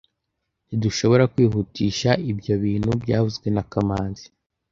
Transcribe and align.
Ntidushobora 0.67 1.23
kwihutisha 1.33 2.09
ibyo 2.31 2.53
bintu 2.63 2.91
byavuzwe 3.03 3.47
na 3.55 3.63
kamanzi 3.71 4.25